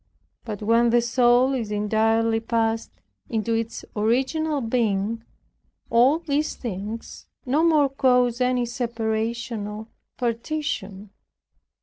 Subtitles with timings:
[0.45, 2.89] But when the soul is entirely passed
[3.29, 5.23] into its original Being,
[5.91, 9.85] all these things no more cause any separation or
[10.17, 11.11] partition.